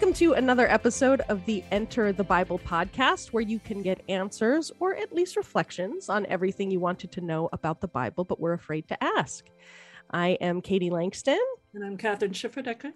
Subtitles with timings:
[0.00, 4.72] Welcome to another episode of the Enter the Bible podcast, where you can get answers
[4.80, 8.54] or at least reflections on everything you wanted to know about the Bible, but were
[8.54, 9.44] afraid to ask.
[10.10, 11.38] I am Katie Langston.
[11.74, 12.94] And I'm Kathryn Schifferdecker.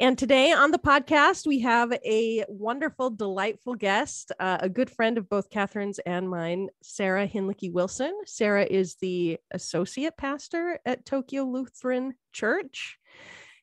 [0.00, 5.18] And today on the podcast, we have a wonderful, delightful guest, uh, a good friend
[5.18, 8.16] of both Kathryn's and mine, Sarah Hinlicky Wilson.
[8.24, 12.99] Sarah is the associate pastor at Tokyo Lutheran Church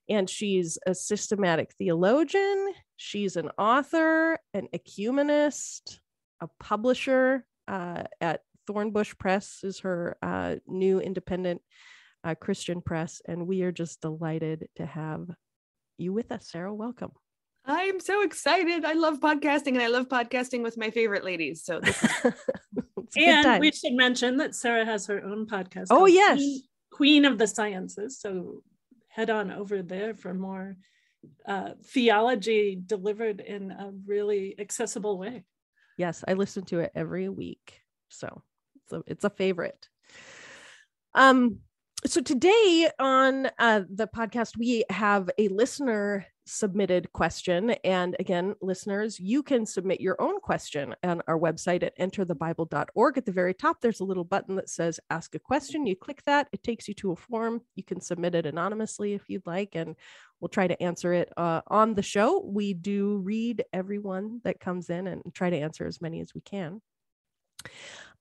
[0.09, 2.73] and she's a systematic theologian.
[2.95, 5.99] She's an author, an ecumenist,
[6.41, 11.61] a publisher uh, at Thornbush Press is her uh, new independent
[12.23, 15.27] uh, Christian press, and we are just delighted to have
[15.97, 16.74] you with us, Sarah.
[16.74, 17.11] Welcome.
[17.65, 18.85] I'm so excited.
[18.85, 21.63] I love podcasting, and I love podcasting with my favorite ladies.
[21.63, 21.82] So,
[23.18, 25.87] and we should mention that Sarah has her own podcast.
[25.89, 28.19] Oh yes, Queen, Queen of the Sciences.
[28.19, 28.63] So
[29.17, 30.77] head on over there for more
[31.47, 35.43] uh, theology delivered in a really accessible way.
[35.97, 37.81] Yes, I listen to it every week.
[38.09, 38.43] So
[38.83, 39.89] it's a, it's a favorite.
[41.15, 41.61] Um,
[42.05, 47.71] so today on uh, the podcast, we have a listener submitted question.
[47.83, 53.17] And again, listeners, you can submit your own question on our website at enterthebible.org.
[53.17, 55.85] At the very top, there's a little button that says ask a question.
[55.85, 57.61] You click that, it takes you to a form.
[57.75, 59.95] You can submit it anonymously if you'd like, and
[60.39, 62.41] we'll try to answer it uh, on the show.
[62.45, 66.41] We do read everyone that comes in and try to answer as many as we
[66.41, 66.81] can.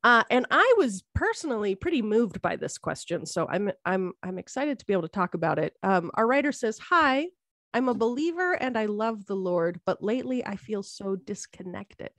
[0.04, 4.78] Uh, and I was personally pretty moved by this question, so I'm I'm I'm excited
[4.78, 5.74] to be able to talk about it.
[5.82, 7.26] Um, our writer says, "Hi,
[7.74, 12.10] I'm a believer and I love the Lord, but lately I feel so disconnected.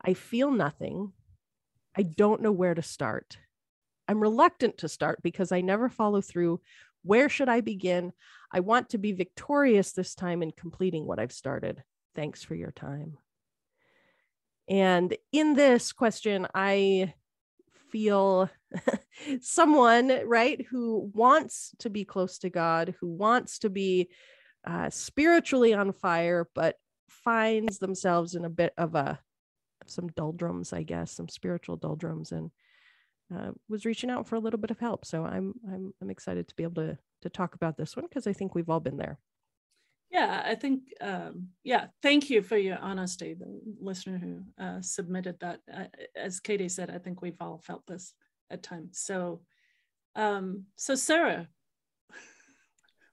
[0.00, 1.12] I feel nothing.
[1.96, 3.36] I don't know where to start.
[4.08, 6.60] I'm reluctant to start because I never follow through.
[7.02, 8.12] Where should I begin?
[8.50, 11.82] I want to be victorious this time in completing what I've started.
[12.14, 13.18] Thanks for your time.
[14.68, 17.14] And in this question, I
[17.90, 18.48] feel
[19.40, 24.08] someone right who wants to be close to god who wants to be
[24.66, 26.76] uh, spiritually on fire but
[27.08, 29.18] finds themselves in a bit of a
[29.86, 32.50] some doldrums i guess some spiritual doldrums and
[33.34, 35.04] uh, was reaching out for a little bit of help.
[35.04, 38.26] So i'm i'm, I'm excited to be able to to talk about this one because
[38.26, 39.18] i think we've all been there.
[40.10, 43.46] Yeah, I think, um, yeah, thank you for your honesty, the
[43.80, 45.60] listener who uh, submitted that.
[45.74, 45.84] Uh,
[46.14, 48.12] as Katie said, I think we've all felt this
[48.50, 48.98] at times.
[48.98, 49.40] So,
[50.14, 51.48] um, so Sarah,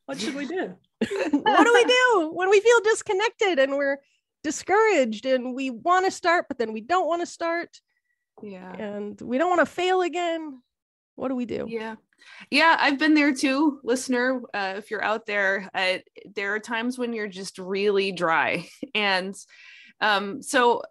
[0.06, 0.76] what should we do?
[1.32, 3.98] what do we do when we feel disconnected and we're
[4.44, 7.80] discouraged and we want to start, but then we don't want to start?
[8.42, 8.74] Yeah.
[8.74, 10.62] And we don't want to fail again.
[11.16, 11.66] What do we do?
[11.70, 11.96] Yeah.
[12.50, 14.42] Yeah, I've been there too, listener.
[14.54, 15.98] Uh, if you're out there, uh,
[16.34, 18.68] there are times when you're just really dry.
[18.96, 19.36] And
[20.02, 20.82] um, so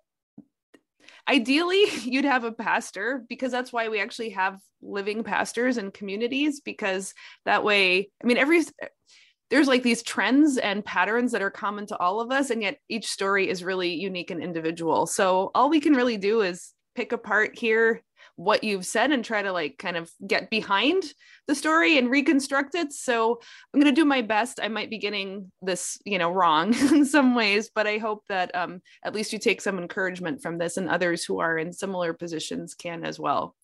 [1.28, 6.60] ideally, you'd have a pastor because that's why we actually have living pastors and communities
[6.60, 8.62] because that way, I mean, every
[9.50, 12.78] there's like these trends and patterns that are common to all of us and yet
[12.88, 15.06] each story is really unique and individual.
[15.06, 18.02] So all we can really do is pick apart here
[18.38, 21.02] what you've said and try to like kind of get behind
[21.48, 22.92] the story and reconstruct it.
[22.92, 23.40] So
[23.74, 24.60] i'm going to do my best.
[24.62, 28.54] I might be getting this you know wrong in some ways but i hope that
[28.54, 32.12] um, at least you take some encouragement from this and others who are in similar
[32.12, 33.56] positions can as well.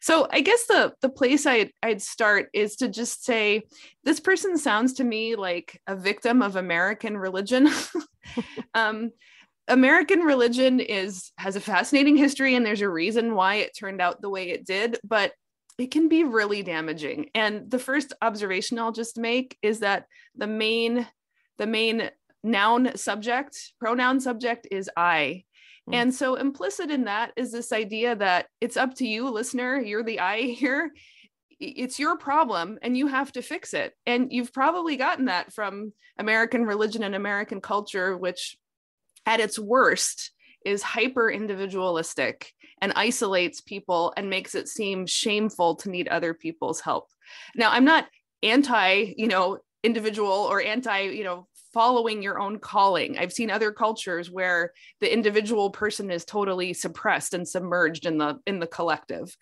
[0.00, 3.62] So I guess the the place I'd, I'd start is to just say
[4.04, 7.68] this person sounds to me like a victim of American religion.
[8.74, 9.10] um,
[9.68, 14.20] American religion is has a fascinating history and there's a reason why it turned out
[14.20, 15.32] the way it did, but
[15.78, 17.30] it can be really damaging.
[17.34, 21.06] And the first observation I'll just make is that the main
[21.56, 22.10] the main
[22.42, 25.44] noun subject, pronoun subject is I.
[25.88, 25.94] Mm.
[25.94, 30.02] And so implicit in that is this idea that it's up to you, listener, you're
[30.02, 30.92] the I here.
[31.60, 33.94] It's your problem and you have to fix it.
[34.04, 38.58] And you've probably gotten that from American religion and American culture, which
[39.26, 40.32] at its worst
[40.64, 42.50] is hyper individualistic
[42.80, 47.08] and isolates people and makes it seem shameful to need other people's help.
[47.54, 48.06] Now, I'm not
[48.42, 53.18] anti, you know, individual or anti, you know, following your own calling.
[53.18, 58.38] I've seen other cultures where the individual person is totally suppressed and submerged in the
[58.46, 59.36] in the collective.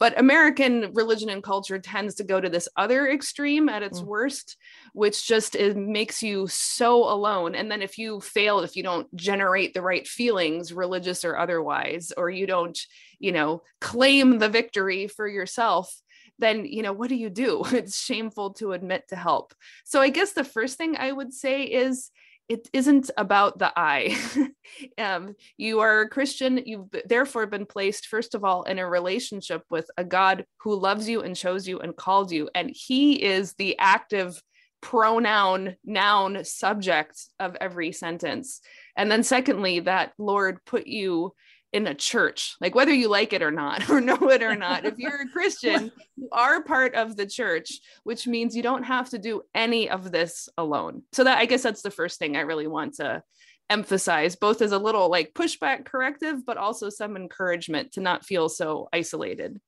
[0.00, 4.06] But American religion and culture tends to go to this other extreme at its mm.
[4.06, 4.56] worst,
[4.92, 7.54] which just is, makes you so alone.
[7.54, 12.12] And then if you fail, if you don't generate the right feelings, religious or otherwise,
[12.16, 12.78] or you don't,
[13.20, 15.94] you know, claim the victory for yourself,
[16.38, 19.54] then you know what do you do it's shameful to admit to help
[19.84, 22.10] so i guess the first thing i would say is
[22.48, 24.16] it isn't about the I.
[24.98, 26.60] um, you are a Christian.
[26.64, 31.08] You've therefore been placed, first of all, in a relationship with a God who loves
[31.08, 32.48] you and chose you and called you.
[32.54, 34.40] And He is the active
[34.80, 38.60] pronoun, noun, subject of every sentence.
[38.96, 41.32] And then, secondly, that Lord put you
[41.76, 44.86] in a church, like whether you like it or not, or know it or not.
[44.86, 49.10] if you're a Christian, you are part of the church, which means you don't have
[49.10, 51.02] to do any of this alone.
[51.12, 53.22] So that I guess that's the first thing I really want to
[53.68, 58.48] emphasize, both as a little like pushback corrective, but also some encouragement to not feel
[58.48, 59.60] so isolated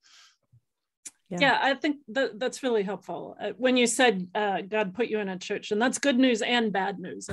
[1.30, 1.38] yeah.
[1.40, 1.58] yeah.
[1.62, 3.36] i think that that's really helpful.
[3.40, 6.42] Uh, when you said uh, god put you in a church and that's good news
[6.42, 7.28] and bad news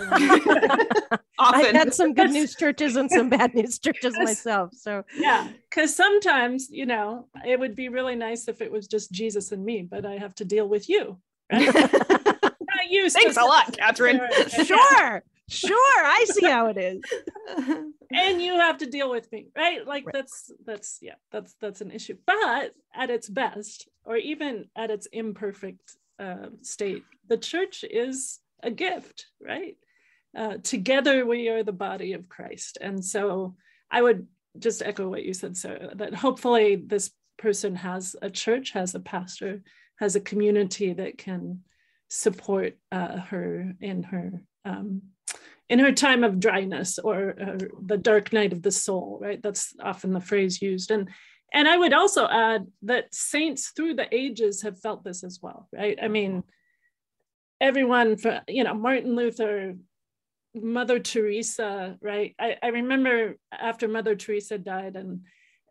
[1.40, 5.04] i've had some good news churches and some bad news churches myself so.
[5.18, 9.52] Yeah because sometimes you know it would be really nice if it was just jesus
[9.52, 11.18] and me but i have to deal with you
[11.52, 11.74] right?
[12.76, 14.20] Not you thanks a lot kathryn.
[14.66, 17.02] Sure sure i see how it is.
[18.12, 19.86] And you have to deal with me right?
[19.86, 20.14] Like right.
[20.14, 22.18] that's that's yeah that's that's an issue.
[22.26, 28.72] But at its best or even at its imperfect uh, state the church is a
[28.72, 29.76] gift right?
[30.38, 32.78] Uh, together we are the body of christ.
[32.80, 33.56] And so
[33.92, 34.28] i would
[34.58, 39.00] just echo what you said so that hopefully this person has a church has a
[39.00, 39.62] pastor
[39.98, 41.62] has a community that can
[42.08, 45.02] support uh, her in her um,
[45.70, 49.42] in her time of dryness or uh, the dark night of the soul right?
[49.42, 50.92] That's often the phrase used.
[50.92, 51.10] And
[51.54, 55.68] and i would also add that saints through the ages have felt this as well
[55.74, 55.98] right?
[56.02, 56.44] I mean
[57.62, 59.76] everyone for you know martin luther
[60.54, 62.36] mother teresa right?
[62.40, 65.22] I, I remember after mother teresa died and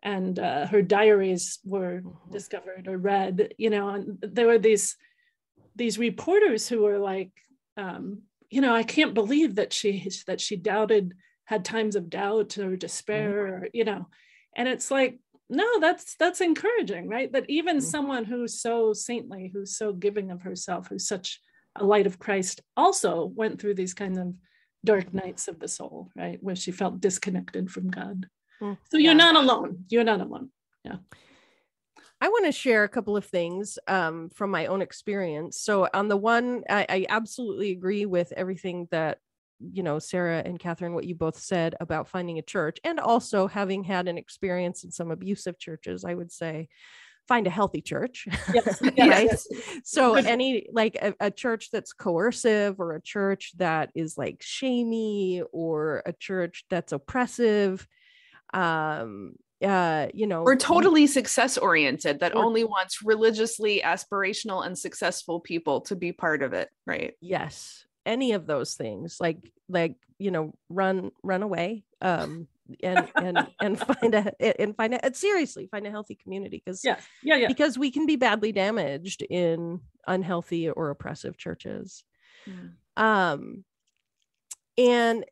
[0.03, 2.31] and uh, her diaries were mm-hmm.
[2.31, 4.95] discovered or read you know and there were these
[5.75, 7.31] these reporters who were like
[7.77, 11.13] um, you know, I can't believe that she that she doubted,
[11.45, 14.07] had times of doubt or despair, or, you know,
[14.55, 15.19] and it's like,
[15.49, 17.31] no, that's that's encouraging, right?
[17.31, 17.85] That even mm-hmm.
[17.85, 21.39] someone who's so saintly, who's so giving of herself, who's such
[21.75, 24.33] a light of Christ, also went through these kind of
[24.83, 28.27] dark nights of the soul, right, where she felt disconnected from God.
[28.61, 29.85] Mm, so you're not alone.
[29.89, 30.49] You're not alone.
[30.83, 30.97] Yeah.
[32.25, 35.61] I want to share a couple of things um, from my own experience.
[35.61, 39.19] So, on the one, I, I, absolutely agree with everything that
[39.59, 43.45] you know, Sarah and Kathryn, what you both said about finding a church, and also
[43.45, 46.03] having had an experience in some abusive churches.
[46.03, 46.67] I would say,
[47.27, 48.27] find a healthy church.
[48.51, 48.81] Yes.
[48.81, 48.95] right?
[48.97, 49.47] Yes.
[49.83, 55.43] So, any like a, a church that's coercive, or a church that is like shamey,
[55.51, 57.87] or a church that's oppressive
[58.53, 59.33] um
[59.63, 65.81] uh you know we're totally success oriented that only wants religiously aspirational and successful people
[65.81, 67.13] to be part of it right?
[67.21, 69.37] Yes any of those things like
[69.67, 72.47] like you know run run away um
[72.83, 76.99] and and and find a and find a seriously find a healthy community because yeah
[77.23, 77.47] yeah yeah.
[77.47, 82.03] because we can be badly damaged in unhealthy or oppressive churches.
[82.47, 82.71] Mm.
[82.95, 83.63] um
[84.77, 85.25] and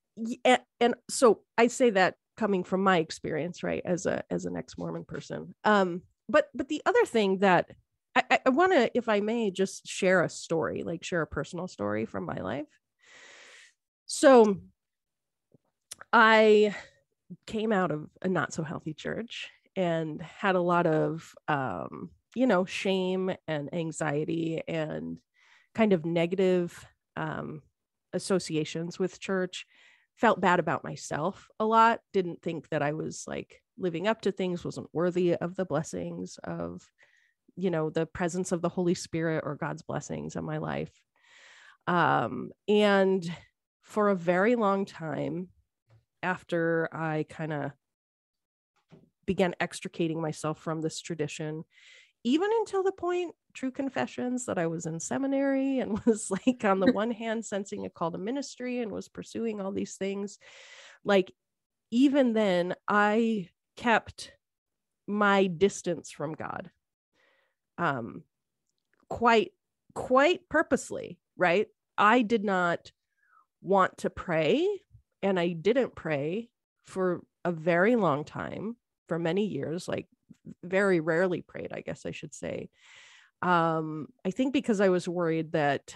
[0.80, 5.06] and so i say that coming from my experience right as a as an ex-mormon
[5.06, 5.54] person.
[5.64, 7.72] Um but but the other thing that
[8.16, 11.68] i i want to if i may just share a story like share a personal
[11.68, 12.68] story from my life.
[14.06, 14.58] So
[16.12, 16.76] i
[17.46, 22.48] came out of a not so healthy church and had a lot of um you
[22.48, 25.18] know shame and anxiety and
[25.74, 27.62] kind of negative um
[28.14, 29.66] associations with church
[30.18, 34.32] felt bad about myself a lot didn't think that i was like living up to
[34.32, 36.82] things wasn't worthy of the blessings of
[37.56, 40.92] you know the presence of the holy spirit or god's blessings in my life.
[41.88, 43.30] Um and
[43.82, 45.50] for a very long time
[46.22, 47.72] after i kind of
[49.26, 51.64] began extricating myself from this tradition
[52.24, 56.80] even until the point true confessions that I was in seminary and was like on
[56.80, 60.40] the one hand sensing a call to ministry and was pursuing all these things
[61.04, 61.32] like
[61.92, 64.32] even then I kept
[65.08, 66.70] my distance from God
[67.78, 68.24] um
[69.10, 69.52] quite
[69.94, 71.68] quite purposely right
[71.98, 72.92] I did not
[73.62, 74.68] want to pray
[75.22, 76.50] and I didn't pray
[76.86, 78.76] for a very long time
[79.08, 80.08] for many years like
[80.64, 82.70] very rarely prayed, I guess I should say.
[83.44, 85.94] Um, I think because I was worried that,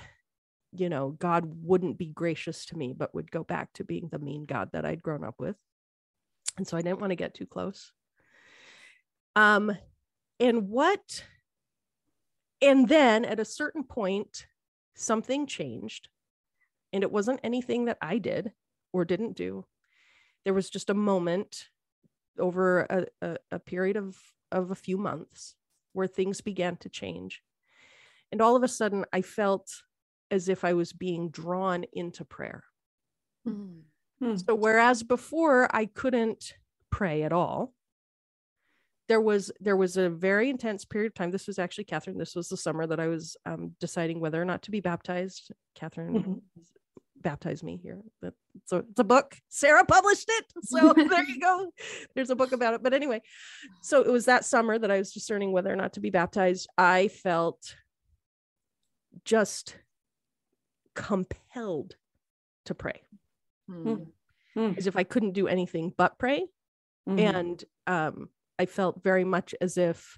[0.73, 4.19] you know, God wouldn't be gracious to me, but would go back to being the
[4.19, 5.55] mean God that I'd grown up with.
[6.57, 7.93] And so I didn't want to get too close.
[9.37, 9.77] Um,
[10.41, 11.23] and what,
[12.61, 14.47] and then at a certain point,
[14.95, 16.09] something changed.
[16.91, 18.51] And it wasn't anything that I did
[18.91, 19.65] or didn't do.
[20.43, 21.69] There was just a moment
[22.37, 24.17] over a, a, a period of,
[24.51, 25.55] of a few months
[25.97, 27.41] where things began to change.
[28.31, 29.69] And all of a sudden, I felt
[30.29, 32.63] as if I was being drawn into prayer.
[33.47, 34.35] Mm-hmm.
[34.35, 36.53] So, whereas before I couldn't
[36.91, 37.73] pray at all,
[39.07, 41.31] there was there was a very intense period of time.
[41.31, 42.17] This was actually Kathryn.
[42.17, 45.51] This was the summer that I was um, deciding whether or not to be baptized.
[45.79, 46.41] Kathryn Mhm.
[47.21, 47.99] Baptized me here.
[48.21, 48.33] But-
[48.65, 49.35] So it's a book.
[49.49, 50.45] Sarah published it.
[50.63, 51.71] So there you go.
[52.15, 52.83] There's a book about it.
[52.83, 53.21] But anyway,
[53.81, 56.67] so it was that summer that I was discerning whether or not to be baptized.
[56.77, 57.75] I felt
[59.23, 59.77] just
[60.95, 61.95] compelled
[62.65, 63.01] to pray
[63.69, 64.77] Mm.
[64.77, 66.47] as if I couldn't do anything but pray.
[67.07, 67.19] Mhm.
[67.19, 70.17] And um, I felt very much as if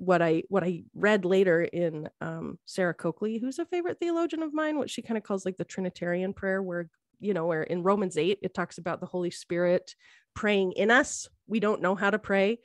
[0.00, 4.54] what I what I read later in um, Sarah Coakley, who's a favorite theologian of
[4.54, 6.88] mine, what she kind of calls like the Trinitarian prayer, where
[7.20, 9.94] you know, where in Romans eight it talks about the Holy Spirit
[10.34, 11.28] praying in us.
[11.46, 12.60] We don't know how to pray,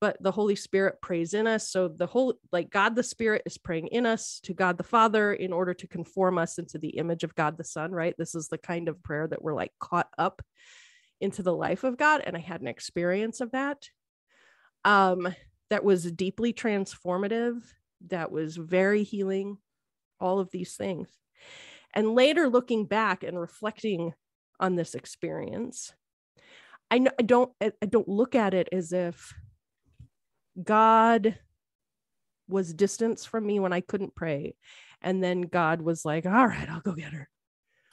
[0.00, 1.68] but the Holy Spirit prays in us.
[1.68, 5.32] So the whole like God the Spirit is praying in us to God the Father
[5.32, 7.92] in order to conform us into the image of God the Son.
[7.92, 8.16] Right?
[8.18, 10.42] This is the kind of prayer that we're like caught up
[11.20, 13.88] into the life of God, and I had an experience of that.
[14.84, 15.32] Um,
[15.70, 17.62] that was deeply transformative,
[18.08, 19.58] that was very healing,
[20.20, 21.08] all of these things.
[21.94, 24.12] And later looking back and reflecting
[24.58, 25.92] on this experience,
[26.90, 29.32] I, know, I don't I don't look at it as if
[30.62, 31.38] God
[32.48, 34.56] was distance from me when I couldn't pray.
[35.00, 37.28] And then God was like, all right, I'll go get her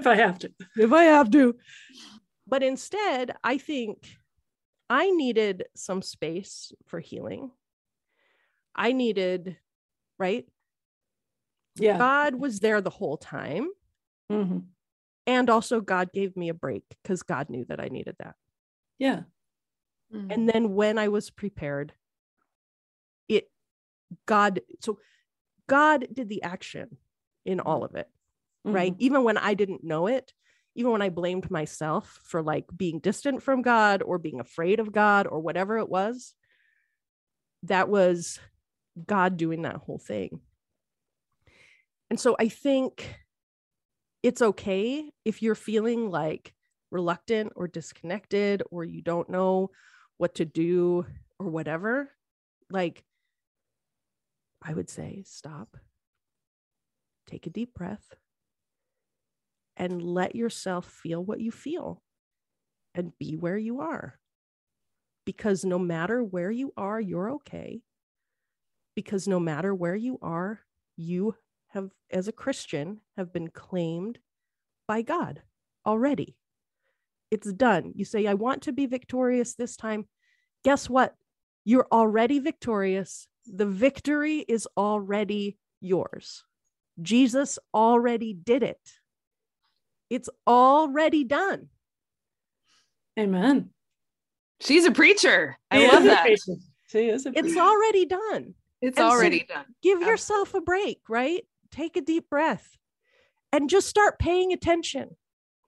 [0.00, 0.50] if I have to.
[0.76, 1.56] if I have to.
[2.46, 3.98] But instead, I think
[4.90, 7.52] I needed some space for healing.
[8.74, 9.56] I needed,
[10.18, 10.46] right?
[11.76, 11.96] Yeah.
[11.96, 13.70] God was there the whole time.
[14.30, 14.66] Mhm.
[15.26, 18.34] And also, God gave me a break because God knew that I needed that.
[18.98, 19.22] Yeah.
[20.12, 20.32] Mm.
[20.32, 21.94] And then when I was prepared,
[23.28, 23.50] it,
[24.26, 24.98] God, so
[25.68, 26.98] God did the action
[27.44, 28.10] in all of it.
[28.62, 28.92] right?
[28.92, 29.00] Mhm.
[29.00, 30.34] Even when I didn't know it,
[30.74, 34.92] even when I blamed myself for like being distant from God or being afraid of
[34.92, 36.34] God or whatever it was,
[37.64, 38.38] that was
[39.06, 40.40] God doing that whole thing.
[42.08, 43.14] And so I think
[44.22, 46.54] it's okay if you're feeling like
[46.90, 49.70] reluctant or disconnected or you don't know
[50.18, 51.06] what to do
[51.38, 52.10] or whatever.
[52.68, 53.04] Like,
[54.62, 55.76] I would say stop,
[57.26, 58.14] take a deep breath,
[59.80, 62.02] and let yourself feel what you feel
[62.94, 64.20] and be where you are.
[65.24, 67.80] Because no matter where you are, you're okay.
[68.94, 70.60] Because no matter where you are,
[70.98, 71.34] you
[71.68, 74.18] have, as a Christian, have been claimed
[74.86, 75.40] by God
[75.86, 76.36] already.
[77.30, 77.92] It's done.
[77.94, 80.06] You say, I want to be victorious this time.
[80.62, 81.14] Guess what?
[81.64, 83.26] You're already victorious.
[83.46, 86.44] The victory is already yours.
[87.00, 88.99] Jesus already did it.
[90.10, 91.68] It's already done.
[93.18, 93.70] Amen.
[94.60, 95.56] She's a preacher.
[95.70, 96.22] I She love is a that.
[96.24, 96.60] preacher.
[96.88, 97.60] She is a It's preacher.
[97.60, 98.54] already done.
[98.82, 99.66] It's And so- already done.
[99.82, 101.46] Give yourself a break, right?
[101.70, 102.76] Take a deep breath
[103.52, 105.16] and just start paying attention.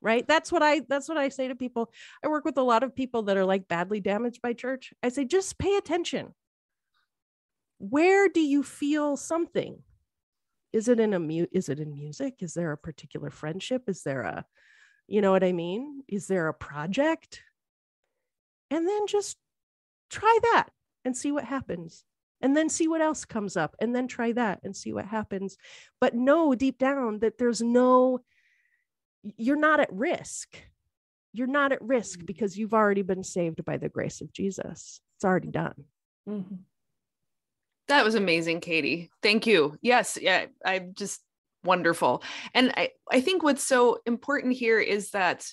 [0.05, 0.27] Right?
[0.27, 1.93] That's what I that's what I say to people.
[2.25, 4.93] I work with a lot of people that are like badly damaged by church.
[5.01, 6.35] I say just pay attention.
[7.79, 9.81] Where do you feel something?
[10.73, 12.37] Is it in a mu- is it in music?
[12.41, 13.85] Is there a particular friendship?
[13.89, 14.45] Is there a
[15.09, 16.03] you know what I mean?
[16.09, 17.43] Is there a project?
[18.71, 19.37] And then just
[20.09, 20.71] try that
[21.05, 22.05] and see what happens
[22.41, 25.57] and then see what else comes up and then try that and see what happens
[26.01, 28.21] but know deep down that there's no
[29.23, 30.57] you're not at risk
[31.33, 32.27] you're not at risk Mm.
[32.27, 35.85] because you've already been saved by the grace of jesus it's already done
[36.29, 36.59] Mhm.
[37.89, 39.11] That was amazing, Katie.
[39.23, 39.77] Thank you.
[39.83, 41.21] Yes, yeah, I'm just
[41.65, 42.23] wonderful.
[42.55, 45.47] And I, I think what's so important here is that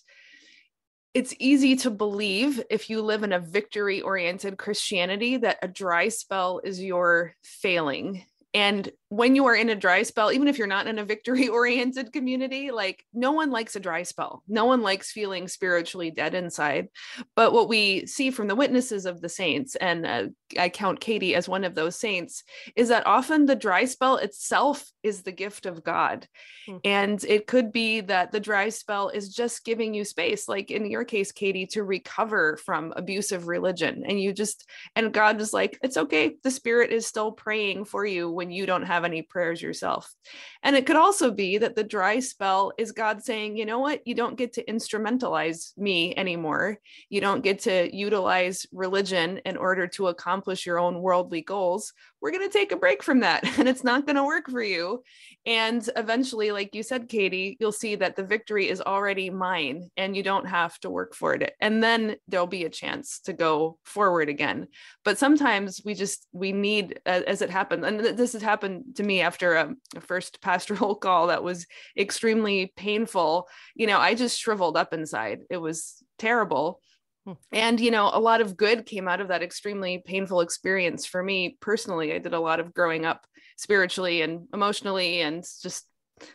[1.14, 6.10] it's easy to believe if you live in a victory oriented Christianity that a dry
[6.10, 8.26] spell is your failing.
[8.54, 11.48] And when you are in a dry spell, even if you're not in a victory
[11.50, 14.44] oriented community, like no one likes a dry spell.
[14.48, 16.90] No one likes feeling spiritually dead inside.
[17.36, 20.28] But what we see from the witnesses of the saints, and uh,
[20.60, 22.44] I count Katie as one of those saints,
[22.76, 26.28] is that often the dry spell itself is the gift of God.
[26.68, 26.78] Hmm.
[26.84, 30.90] And it could be that the dry spell is just giving you space, like in
[30.90, 34.04] your case, Katie, to recover from abusive religion.
[34.08, 36.36] And you just, and God is like, it's okay.
[36.44, 40.14] The Spirit is still praying for you when you don't have have any prayers yourself.
[40.62, 44.06] And it could also be that the dry spell is God saying, you know what,
[44.06, 46.78] you don't get to instrumentalize me anymore.
[47.10, 51.94] You don't get to utilize religion in order to accomplish your own worldly goals.
[52.22, 54.62] We're going to take a break from that and it's not going to work for
[54.62, 55.04] you.
[55.46, 60.16] And eventually, like you said, Katie, you'll see that the victory is already mine and
[60.16, 61.54] you don't have to work for it.
[61.60, 64.68] And then there'll be a chance to go forward again.
[65.06, 69.22] But sometimes we just, we need, as it happened, and this has happened to me
[69.22, 71.66] after a, a first pastoral call that was
[71.98, 73.48] extremely painful.
[73.76, 75.42] You know, I just shriveled up inside.
[75.50, 76.82] It was terrible.
[77.26, 77.34] Hmm.
[77.52, 81.22] and you know a lot of good came out of that extremely painful experience for
[81.22, 83.26] me personally i did a lot of growing up
[83.58, 85.86] spiritually and emotionally and just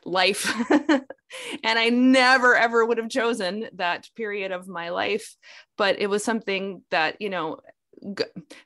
[0.05, 0.53] life.
[0.71, 5.35] and I never ever would have chosen that period of my life,
[5.77, 7.59] but it was something that, you know,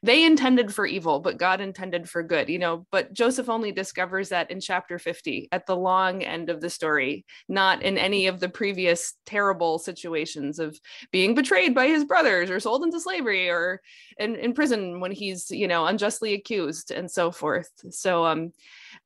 [0.03, 2.87] they intended for evil, but God intended for good, you know.
[2.91, 7.25] But Joseph only discovers that in chapter 50 at the long end of the story,
[7.49, 10.79] not in any of the previous terrible situations of
[11.13, 13.81] being betrayed by his brothers or sold into slavery or
[14.19, 17.71] in, in prison when he's, you know, unjustly accused and so forth.
[17.91, 18.53] So, um,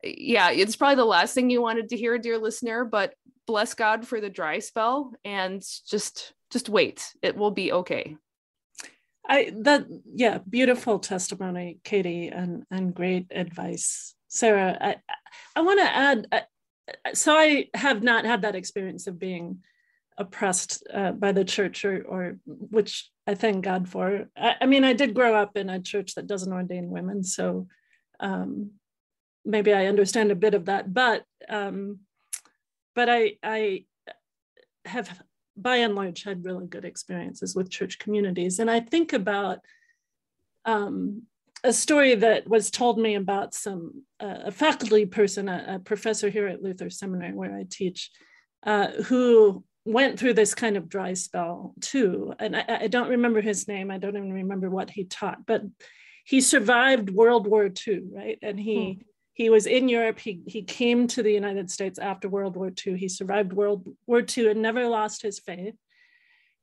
[0.02, 3.14] yeah, it's probably the last thing you wanted to hear, dear listener, but
[3.46, 7.14] bless God for the dry spell and just just wait.
[7.22, 8.16] It will be okay.
[9.28, 14.76] I that yeah, beautiful testimony, Katie, and and great advice, Sarah.
[14.80, 14.96] I
[15.56, 16.26] I want to add.
[16.32, 16.40] Uh,
[17.14, 19.60] so I have not had that experience of being
[20.18, 24.28] oppressed uh, by the church, or or which I thank God for.
[24.36, 27.68] I, I, mean, I did grow up in a church that doesn't ordain women, so
[28.18, 28.72] um,
[29.44, 30.92] maybe I understand a bit of that.
[30.92, 32.00] But um,
[32.94, 33.84] but I I
[34.84, 35.22] have
[35.56, 38.58] by and large had really good experiences with church communities.
[38.58, 39.58] And I think about
[40.64, 41.22] um,
[41.64, 46.28] a story that was told me about some uh, a faculty person, a, a, professor
[46.28, 48.10] here at Luther Seminary where I teach,
[48.64, 52.32] uh, who went through this kind of dry spell too.
[52.38, 53.90] And I, I, don't remember his name.
[53.90, 55.62] I don't even remember what he taught, but
[56.24, 58.38] he survived World War II, right?
[58.42, 60.18] And he hmm he was in Europe.
[60.18, 62.98] He, he came to the United States after World War II.
[62.98, 65.74] He survived World War II and never lost his faith.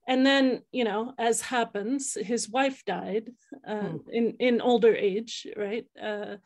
[0.08, 3.30] And then, you know, as happens, his wife died
[3.68, 3.98] uh, hmm.
[4.12, 5.86] in, in older age, right?
[6.02, 6.38] Uh,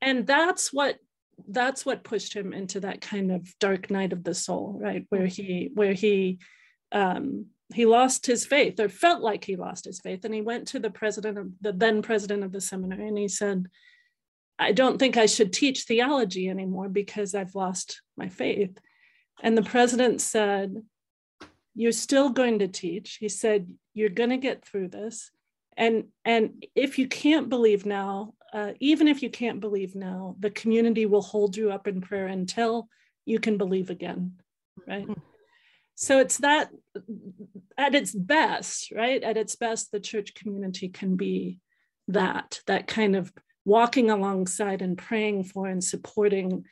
[0.00, 0.96] and that's what
[1.46, 5.06] that's what pushed him into that kind of dark night of the soul, right?
[5.08, 6.38] Where he where he
[6.90, 10.68] um, he lost his faith or felt like he lost his faith, and he went
[10.68, 13.66] to the president of the then president of the seminary, and he said,
[14.58, 18.76] I don't think I should teach theology anymore because I've lost my faith.
[19.42, 20.82] And the president said,
[21.74, 23.18] You're still going to teach.
[23.20, 25.30] He said, You're going to get through this.
[25.76, 30.50] And, and if you can't believe now, uh, even if you can't believe now, the
[30.50, 32.88] community will hold you up in prayer until
[33.24, 34.40] you can believe again.
[34.86, 35.04] Right.
[35.04, 35.20] Mm-hmm.
[35.94, 36.70] So it's that
[37.76, 39.22] at its best, right?
[39.22, 41.60] At its best, the church community can be
[42.08, 43.32] that, that kind of
[43.68, 46.64] walking alongside and praying for and supporting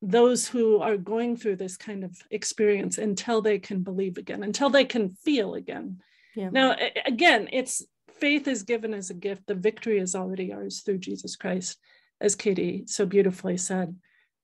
[0.00, 4.70] those who are going through this kind of experience until they can believe again, until
[4.70, 6.00] they can feel again.
[6.36, 6.50] Yeah.
[6.52, 7.84] Now, again, it's
[8.20, 9.48] faith is given as a gift.
[9.48, 11.78] The victory is already ours through Jesus Christ,
[12.20, 13.96] as Katie so beautifully said.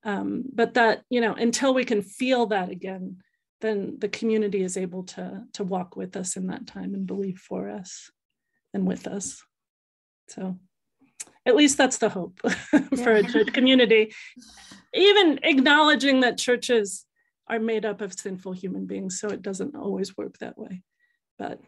[0.03, 3.19] Um, but that, you know, until we can feel that again,
[3.61, 7.39] then the community is able to, to walk with us in that time and believe
[7.39, 8.11] for us
[8.75, 9.41] and with us.
[10.29, 10.59] So
[11.47, 12.41] at least that's the hope
[12.97, 14.13] for a church community.
[14.95, 17.05] Even acknowledging that churches
[17.49, 20.83] are made up of sinful human beings so it doesn't always work that way.
[21.39, 21.61] But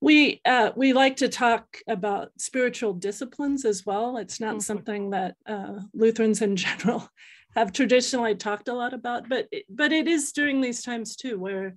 [0.00, 4.16] we uh, we like to talk about spiritual disciplines as well.
[4.16, 4.60] It's not mm-hmm.
[4.60, 7.08] something that uh, lutherans in general
[7.54, 11.76] have traditionally talked a lot about but but it is during these times too where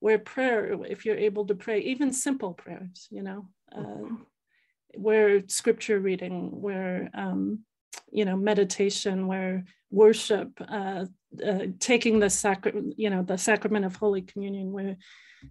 [0.00, 4.08] where prayer if you're able to pray even simple prayers you know uh,
[4.98, 7.60] where scripture reading, where um,
[8.10, 11.06] you know meditation, where worship, uh,
[11.46, 14.96] uh, taking the sacrament, you know, the sacrament of Holy Communion, where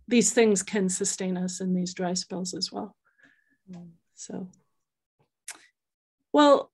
[0.07, 2.95] these things can sustain us in these dry spells as well.
[4.15, 4.49] So,
[6.33, 6.71] well,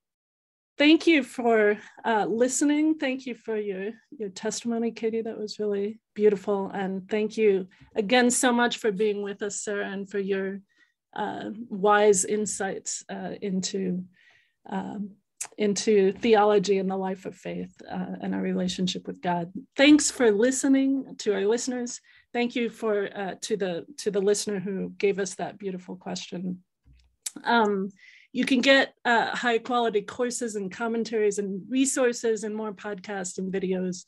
[0.78, 2.96] thank you for uh, listening.
[2.96, 5.22] Thank you for your your testimony, Katie.
[5.22, 9.90] That was really beautiful, and thank you again so much for being with us, Sarah,
[9.90, 10.60] and for your
[11.16, 14.04] uh, wise insights uh, into
[14.70, 15.12] um,
[15.58, 19.52] into theology and the life of faith uh, and our relationship with God.
[19.76, 22.00] Thanks for listening to our listeners.
[22.32, 26.64] Thank you for uh, to the to the listener who gave us that beautiful question.
[27.44, 27.90] Um,
[28.34, 33.54] You can get uh, high quality courses and commentaries and resources and more podcasts and
[33.54, 34.06] videos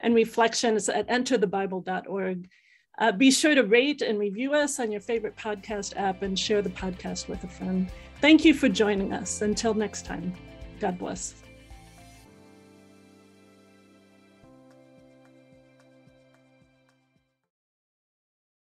[0.00, 2.48] and reflections at enterthebible.org.
[2.98, 6.62] Uh, be sure to rate and review us on your favorite podcast app and share
[6.62, 7.90] the podcast with a friend.
[8.20, 9.42] Thank you for joining us.
[9.42, 10.34] Until next time,
[10.80, 11.34] God bless.